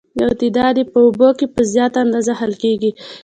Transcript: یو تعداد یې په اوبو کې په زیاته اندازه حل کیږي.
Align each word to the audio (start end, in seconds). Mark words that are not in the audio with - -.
یو 0.21 0.29
تعداد 0.39 0.75
یې 0.79 0.85
په 0.91 0.99
اوبو 1.05 1.29
کې 1.39 1.45
په 1.53 1.61
زیاته 1.73 1.97
اندازه 2.05 2.33
حل 2.39 2.53
کیږي. 2.63 2.91